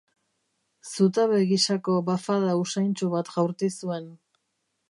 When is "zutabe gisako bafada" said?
0.91-2.57